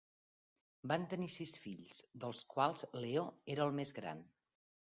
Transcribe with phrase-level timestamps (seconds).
[0.91, 4.29] Van tenir sis fills, dels quals Leo era el més gran.